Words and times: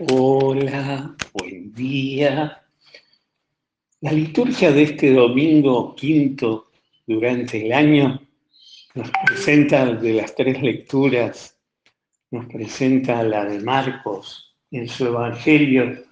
Hola, 0.00 1.14
buen 1.32 1.72
día. 1.72 2.60
La 4.00 4.12
liturgia 4.12 4.72
de 4.72 4.82
este 4.82 5.12
domingo 5.12 5.94
quinto 5.94 6.70
durante 7.06 7.64
el 7.64 7.72
año 7.72 8.20
nos 8.94 9.10
presenta 9.24 9.94
de 9.94 10.14
las 10.14 10.34
tres 10.34 10.60
lecturas, 10.60 11.56
nos 12.32 12.46
presenta 12.46 13.22
la 13.22 13.44
de 13.44 13.60
Marcos 13.60 14.56
en 14.72 14.88
su 14.88 15.06
Evangelio 15.06 16.04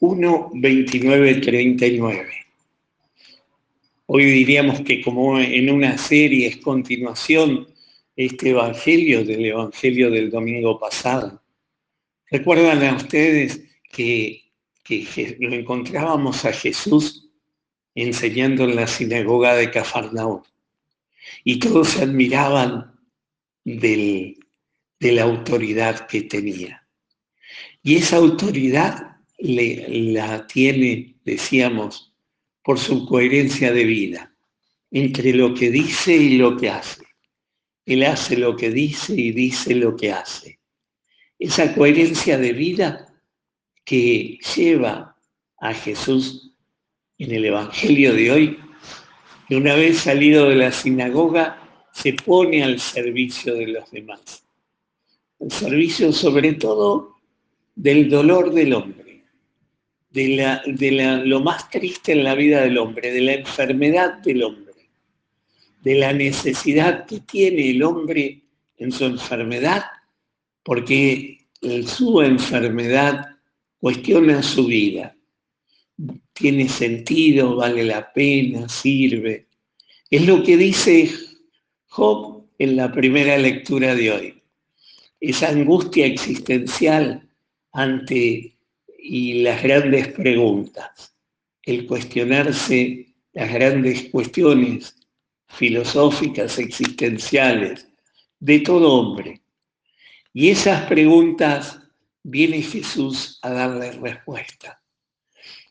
1, 0.00 0.50
29, 0.52 1.34
39. 1.36 2.28
Hoy 4.06 4.24
diríamos 4.24 4.82
que 4.82 5.00
como 5.00 5.40
en 5.40 5.70
una 5.70 5.96
serie 5.96 6.48
es 6.48 6.58
continuación 6.58 7.68
este 8.14 8.50
Evangelio 8.50 9.24
del 9.24 9.46
Evangelio 9.46 10.10
del 10.10 10.30
domingo 10.30 10.78
pasado. 10.78 11.40
¿Recuerdan 12.30 12.82
a 12.82 12.96
ustedes 12.96 13.60
que, 13.90 14.42
que 14.82 15.36
lo 15.40 15.54
encontrábamos 15.54 16.44
a 16.44 16.52
Jesús 16.52 17.28
enseñando 17.94 18.64
en 18.64 18.76
la 18.76 18.86
sinagoga 18.86 19.54
de 19.54 19.70
Cafarnaúm? 19.70 20.42
Y 21.44 21.58
todos 21.58 21.90
se 21.90 22.02
admiraban 22.02 22.92
del, 23.64 24.36
de 25.00 25.12
la 25.12 25.22
autoridad 25.22 26.06
que 26.06 26.22
tenía. 26.22 26.86
Y 27.82 27.96
esa 27.96 28.16
autoridad 28.16 29.16
la 29.38 30.46
tiene, 30.46 31.16
decíamos, 31.24 32.12
por 32.64 32.78
su 32.78 33.06
coherencia 33.06 33.72
de 33.72 33.84
vida, 33.84 34.34
entre 34.90 35.32
lo 35.32 35.54
que 35.54 35.70
dice 35.70 36.16
y 36.16 36.36
lo 36.36 36.56
que 36.56 36.70
hace. 36.70 37.04
Él 37.84 38.02
hace 38.02 38.36
lo 38.36 38.56
que 38.56 38.70
dice 38.70 39.14
y 39.14 39.30
dice 39.30 39.74
lo 39.76 39.94
que 39.94 40.10
hace. 40.10 40.55
Esa 41.38 41.74
coherencia 41.74 42.38
de 42.38 42.52
vida 42.52 43.06
que 43.84 44.38
lleva 44.54 45.16
a 45.58 45.74
Jesús 45.74 46.52
en 47.18 47.32
el 47.32 47.44
Evangelio 47.44 48.14
de 48.14 48.30
hoy, 48.30 48.58
que 49.48 49.56
una 49.56 49.74
vez 49.74 49.98
salido 49.98 50.48
de 50.48 50.56
la 50.56 50.72
sinagoga 50.72 51.62
se 51.92 52.12
pone 52.14 52.62
al 52.62 52.80
servicio 52.80 53.54
de 53.54 53.68
los 53.68 53.90
demás. 53.90 54.44
Al 55.40 55.50
servicio 55.50 56.12
sobre 56.12 56.54
todo 56.54 57.16
del 57.74 58.08
dolor 58.08 58.52
del 58.52 58.74
hombre, 58.74 59.24
de, 60.10 60.28
la, 60.36 60.62
de 60.66 60.92
la, 60.92 61.16
lo 61.18 61.40
más 61.40 61.68
triste 61.70 62.12
en 62.12 62.24
la 62.24 62.34
vida 62.34 62.62
del 62.62 62.78
hombre, 62.78 63.12
de 63.12 63.20
la 63.20 63.34
enfermedad 63.34 64.14
del 64.18 64.42
hombre 64.42 64.66
de 65.86 65.94
la 65.94 66.12
necesidad 66.12 67.06
que 67.06 67.20
tiene 67.20 67.70
el 67.70 67.80
hombre 67.84 68.42
en 68.76 68.90
su 68.90 69.04
enfermedad, 69.04 69.84
porque 70.66 71.46
su 71.86 72.20
enfermedad 72.20 73.24
cuestiona 73.78 74.42
su 74.42 74.66
vida. 74.66 75.16
Tiene 76.32 76.68
sentido, 76.68 77.54
vale 77.54 77.84
la 77.84 78.12
pena, 78.12 78.68
sirve. 78.68 79.46
Es 80.10 80.26
lo 80.26 80.42
que 80.42 80.56
dice 80.56 81.08
Job 81.86 82.48
en 82.58 82.74
la 82.74 82.90
primera 82.90 83.38
lectura 83.38 83.94
de 83.94 84.10
hoy. 84.10 84.42
Esa 85.20 85.50
angustia 85.50 86.04
existencial 86.04 87.28
ante 87.70 88.56
y 88.98 89.42
las 89.42 89.62
grandes 89.62 90.08
preguntas, 90.08 91.14
el 91.62 91.86
cuestionarse 91.86 93.06
las 93.34 93.52
grandes 93.52 94.08
cuestiones 94.10 94.96
filosóficas, 95.46 96.58
existenciales, 96.58 97.86
de 98.40 98.58
todo 98.60 98.92
hombre. 98.92 99.42
Y 100.36 100.50
esas 100.50 100.86
preguntas 100.86 101.80
viene 102.22 102.60
Jesús 102.60 103.38
a 103.40 103.48
darle 103.48 103.92
respuesta. 103.92 104.82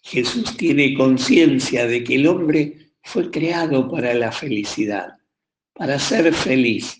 Jesús 0.02 0.58
tiene 0.58 0.96
conciencia 0.96 1.86
de 1.86 2.04
que 2.04 2.16
el 2.16 2.26
hombre 2.26 2.90
fue 3.04 3.30
creado 3.30 3.88
para 3.88 4.16
la 4.16 4.32
felicidad, 4.32 5.18
para 5.72 6.00
ser 6.00 6.34
feliz. 6.34 7.00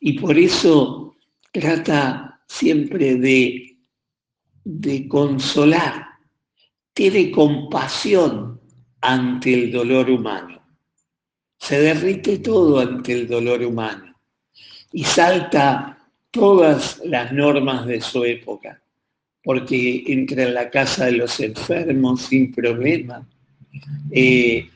Y 0.00 0.18
por 0.18 0.36
eso 0.36 1.16
trata 1.50 2.42
siempre 2.48 3.14
de, 3.14 3.78
de 4.62 5.08
consolar, 5.08 6.06
tiene 6.92 7.30
compasión 7.30 8.60
ante 9.00 9.54
el 9.54 9.72
dolor 9.72 10.10
humano 10.10 10.64
se 11.64 11.80
derrite 11.80 12.40
todo 12.40 12.78
ante 12.78 13.14
el 13.14 13.26
dolor 13.26 13.62
humano 13.62 14.14
y 14.92 15.02
salta 15.02 16.03
todas 16.34 17.00
las 17.04 17.32
normas 17.32 17.86
de 17.86 18.00
su 18.00 18.24
época, 18.24 18.82
porque 19.42 20.02
entra 20.08 20.42
en 20.42 20.54
la 20.54 20.68
casa 20.68 21.06
de 21.06 21.12
los 21.12 21.38
enfermos 21.38 22.22
sin 22.22 22.52
problema, 22.52 23.26
eh, 24.10 24.68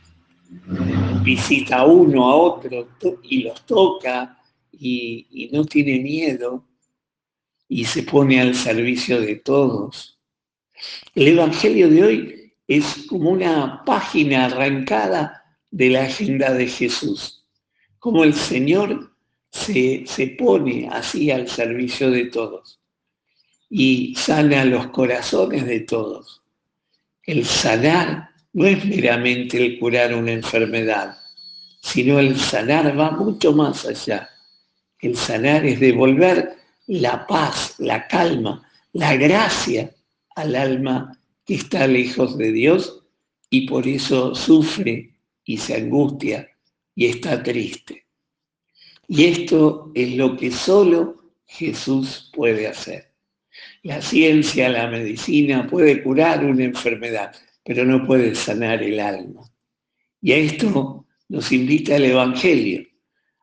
visita 1.23 1.79
a 1.79 1.87
uno, 1.87 2.31
a 2.31 2.37
otro 2.37 2.89
y 3.25 3.43
los 3.43 3.67
toca 3.67 4.39
y, 4.73 5.27
y 5.31 5.49
no 5.53 5.65
tiene 5.65 5.99
miedo 5.99 6.65
y 7.69 7.85
se 7.85 8.05
pone 8.05 8.41
al 8.41 8.55
servicio 8.55 9.21
de 9.21 9.37
todos. 9.37 10.19
El 11.15 11.29
Evangelio 11.29 11.91
de 11.91 12.03
hoy 12.05 12.53
es 12.69 13.07
como 13.09 13.31
una 13.31 13.83
página 13.85 14.47
arrancada 14.47 15.43
de 15.73 15.91
la 15.91 16.05
agenda 16.05 16.55
de 16.55 16.69
Jesús, 16.69 17.45
como 17.99 18.23
el 18.23 18.35
Señor 18.35 19.13
se, 19.50 20.04
se 20.06 20.28
pone 20.28 20.88
así 20.91 21.31
al 21.31 21.48
servicio 21.48 22.10
de 22.10 22.26
todos 22.26 22.78
y 23.70 24.14
sana 24.16 24.64
los 24.64 24.88
corazones 24.88 25.66
de 25.66 25.81
todos. 25.81 26.42
El 27.22 27.44
sanar 27.44 28.31
no 28.53 28.66
es 28.66 28.84
meramente 28.84 29.59
el 29.59 29.78
curar 29.78 30.14
una 30.14 30.32
enfermedad, 30.32 31.16
sino 31.82 32.19
el 32.19 32.38
sanar 32.38 32.98
va 32.98 33.10
mucho 33.10 33.53
más 33.53 33.84
allá. 33.84 34.28
El 35.00 35.16
sanar 35.16 35.65
es 35.66 35.78
devolver 35.80 36.56
la 36.86 37.26
paz, 37.26 37.75
la 37.78 38.06
calma, 38.09 38.66
la 38.92 39.15
gracia 39.16 39.94
al 40.34 40.56
alma 40.56 41.19
que 41.44 41.56
está 41.56 41.86
lejos 41.86 42.38
de 42.38 42.53
Dios 42.53 43.04
y 43.50 43.69
por 43.69 43.86
eso 43.86 44.34
sufre 44.34 45.15
y 45.44 45.59
se 45.59 45.76
angustia 45.76 46.48
y 46.94 47.06
está 47.06 47.42
triste. 47.42 48.08
Y 49.09 49.25
esto 49.25 49.91
es 49.95 50.17
lo 50.17 50.37
que 50.37 50.51
solo 50.51 51.33
Jesús 51.47 52.31
puede 52.35 52.69
hacer. 52.69 53.15
La 53.83 54.03
ciencia, 54.03 54.69
la 54.69 54.87
medicina 54.87 55.67
puede 55.67 56.03
curar 56.03 56.45
una 56.45 56.65
enfermedad, 56.65 57.35
pero 57.65 57.87
no 57.87 58.07
puede 58.07 58.35
sanar 58.35 58.83
el 58.83 59.01
alma. 59.01 59.51
Y 60.21 60.33
a 60.33 60.37
esto 60.37 61.07
nos 61.29 61.51
invita 61.53 61.97
el 61.97 62.05
Evangelio, 62.05 62.87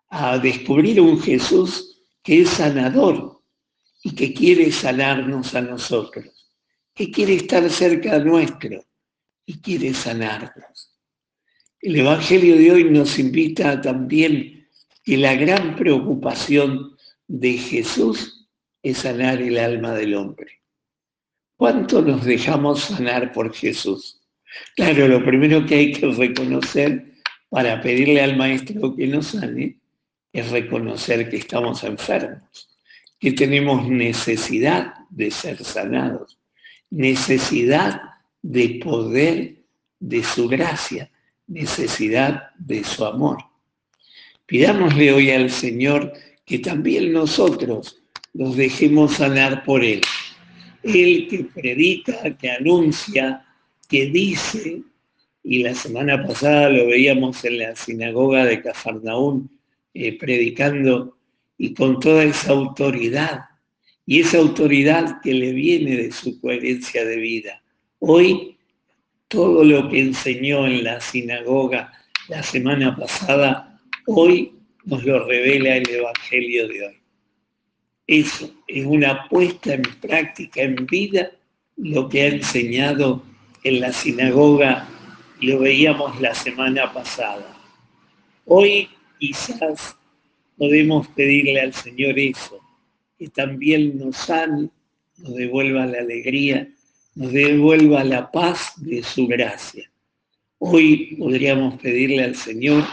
a 0.10 0.38
descubrir 0.38 1.02
un 1.02 1.20
Jesús 1.20 2.04
que 2.22 2.42
es 2.42 2.50
sanador 2.50 3.42
y 4.04 4.14
que 4.14 4.34
quiere 4.34 4.72
sanarnos 4.72 5.56
a 5.56 5.62
nosotros, 5.62 6.54
que 6.94 7.10
quiere 7.10 7.36
estar 7.36 7.68
cerca 7.72 8.20
nuestro 8.20 8.86
y 9.48 9.60
quiere 9.62 9.94
sanarnos. 9.96 10.92
El 11.82 11.96
Evangelio 11.98 12.56
de 12.56 12.72
hoy 12.72 12.84
nos 12.86 13.18
invita 13.18 13.82
también 13.82 14.55
que 15.06 15.18
la 15.18 15.36
gran 15.36 15.76
preocupación 15.76 16.98
de 17.28 17.54
Jesús 17.54 18.50
es 18.84 19.00
sanar 19.00 19.42
el 19.42 19.58
alma 19.58 19.94
del 19.94 20.16
hombre. 20.16 20.62
¿Cuánto 21.56 22.02
nos 22.02 22.26
dejamos 22.26 22.82
sanar 22.82 23.32
por 23.32 23.54
Jesús? 23.54 24.22
Claro, 24.76 25.08
lo 25.08 25.24
primero 25.24 25.66
que 25.66 25.76
hay 25.76 25.92
que 25.94 26.08
reconocer 26.08 27.14
para 27.50 27.82
pedirle 27.82 28.22
al 28.22 28.36
Maestro 28.36 28.96
que 28.96 29.08
nos 29.08 29.28
sane 29.28 29.80
es 30.34 30.52
reconocer 30.52 31.30
que 31.30 31.38
estamos 31.38 31.84
enfermos, 31.84 32.70
que 33.20 33.32
tenemos 33.32 33.88
necesidad 33.88 34.94
de 35.10 35.32
ser 35.32 35.64
sanados, 35.64 36.38
necesidad 36.90 38.02
de 38.42 38.82
poder 38.84 39.64
de 40.00 40.24
su 40.24 40.50
gracia 40.50 41.10
necesidad 41.48 42.50
de 42.58 42.84
su 42.84 43.06
amor. 43.06 43.38
Pidámosle 44.46 45.12
hoy 45.12 45.32
al 45.32 45.50
Señor 45.50 46.14
que 46.46 46.60
también 46.60 47.12
nosotros 47.14 48.02
nos 48.34 48.56
dejemos 48.56 49.14
sanar 49.14 49.64
por 49.64 49.84
Él. 49.84 50.02
Él 50.84 51.28
que 51.30 51.46
predica, 51.46 52.36
que 52.38 52.52
anuncia, 52.52 53.46
que 53.90 54.06
dice, 54.08 54.84
y 55.44 55.64
la 55.64 55.74
semana 55.74 56.26
pasada 56.26 56.70
lo 56.70 56.88
veíamos 56.88 57.44
en 57.46 57.60
la 57.60 57.76
sinagoga 57.76 58.46
de 58.46 58.62
Cafarnaún 58.62 59.50
eh, 59.94 60.18
predicando 60.18 61.18
y 61.58 61.74
con 61.74 62.00
toda 62.00 62.24
esa 62.24 62.52
autoridad, 62.52 63.46
y 64.06 64.22
esa 64.22 64.38
autoridad 64.38 65.22
que 65.22 65.34
le 65.34 65.54
viene 65.54 65.96
de 65.96 66.12
su 66.12 66.40
coherencia 66.40 67.06
de 67.06 67.16
vida. 67.18 67.62
Hoy 68.00 68.58
todo 69.28 69.64
lo 69.64 69.90
que 69.90 70.02
enseñó 70.02 70.68
en 70.68 70.84
la 70.84 71.00
sinagoga 71.02 71.92
la 72.28 72.44
semana 72.44 72.96
pasada, 72.96 73.75
hoy 74.06 74.54
nos 74.86 75.04
lo 75.04 75.26
revela 75.26 75.78
el 75.78 75.90
Evangelio 75.90 76.68
de 76.68 76.88
hoy. 76.88 76.98
eso, 78.08 78.54
es 78.68 78.86
una 78.86 79.28
puesta 79.30 79.74
en 79.74 79.82
práctica, 80.02 80.62
en 80.62 80.86
vida, 80.86 81.32
lo 81.78 82.08
que 82.08 82.22
ha 82.22 82.28
enseñado 82.28 83.24
en 83.64 83.80
la 83.80 83.92
sinagoga, 83.92 84.88
lo 85.42 85.60
veíamos 85.60 86.20
la 86.22 86.34
semana 86.34 86.94
pasada. 86.94 87.58
Hoy 88.46 88.90
quizás 89.20 89.98
podemos 90.58 91.08
pedirle 91.10 91.60
al 91.60 91.74
Señor 91.74 92.18
eso, 92.20 92.60
que 93.18 93.28
también 93.30 93.98
nos 93.98 94.16
sane, 94.18 94.70
nos 95.18 95.36
devuelva 95.36 95.86
la 95.88 96.00
alegría, 96.00 96.70
nos 97.16 97.32
devuelva 97.32 98.04
la 98.04 98.32
paz 98.32 98.74
de 98.78 99.02
su 99.02 99.28
gracia. 99.28 99.90
Hoy 100.60 101.16
podríamos 101.18 101.80
pedirle 101.82 102.24
al 102.24 102.36
Señor 102.36 102.84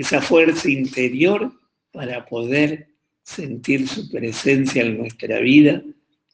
esa 0.00 0.20
fuerza 0.20 0.70
interior 0.70 1.52
para 1.92 2.24
poder 2.24 2.88
sentir 3.24 3.88
su 3.88 4.08
presencia 4.10 4.82
en 4.82 4.98
nuestra 4.98 5.40
vida 5.40 5.82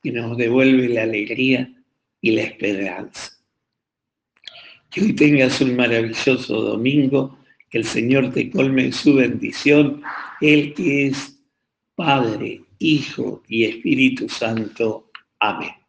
y 0.03 0.11
nos 0.11 0.37
devuelve 0.37 0.89
la 0.89 1.05
alegría 1.05 1.73
y 2.21 2.33
la 2.33 2.43
esperanza. 2.43 3.33
Que 4.91 5.01
hoy 5.01 5.13
tengas 5.15 5.61
un 5.61 5.75
maravilloso 5.77 6.61
domingo, 6.61 7.39
que 7.71 7.79
el 7.79 7.85
Señor 7.85 8.33
te 8.33 8.51
colme 8.51 8.93
su 8.93 9.15
bendición, 9.15 10.03
el 10.41 10.75
que 10.75 11.07
es 11.07 11.41
Padre, 11.95 12.61
Hijo 12.79 13.43
y 13.49 13.65
Espíritu 13.65 14.29
Santo. 14.29 15.11
Amén. 15.41 15.84